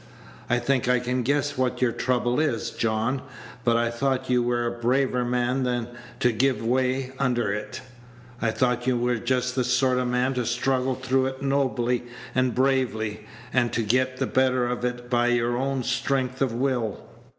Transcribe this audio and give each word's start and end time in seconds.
I 0.49 0.57
think 0.57 0.87
I 0.87 0.97
can 0.97 1.21
guess 1.21 1.59
what 1.59 1.79
your 1.79 1.91
trouble 1.91 2.39
is, 2.39 2.71
John, 2.71 3.21
but 3.63 3.77
I 3.77 3.91
thought 3.91 4.31
you 4.31 4.41
were 4.41 4.65
a 4.65 4.71
braver 4.81 5.23
man 5.23 5.61
than 5.61 5.89
to 6.21 6.31
give 6.31 6.65
way 6.65 7.11
under 7.19 7.53
it; 7.53 7.81
I 8.41 8.49
thought 8.49 8.87
you 8.87 8.97
were 8.97 9.17
just 9.17 9.53
Page 9.55 9.63
174 9.63 9.63
the 9.63 9.69
sort 9.69 9.97
of 9.99 10.07
man 10.07 10.33
to 10.33 10.45
struggle 10.47 10.95
through 10.95 11.27
it 11.27 11.43
nobly 11.43 12.05
and 12.33 12.55
bravely, 12.55 13.27
and 13.53 13.71
to 13.73 13.83
get 13.83 14.17
the 14.17 14.25
better 14.25 14.65
of 14.65 14.83
it 14.83 15.07
by 15.07 15.27
your 15.27 15.55
own 15.55 15.83
strength 15.83 16.41
of 16.41 16.51
will." 16.51 17.05